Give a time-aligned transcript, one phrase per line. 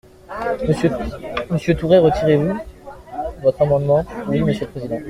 [1.51, 2.57] Monsieur Tourret, retirez-vous
[3.43, 4.03] votre amendement?
[4.29, 4.99] Oui, monsieur le président.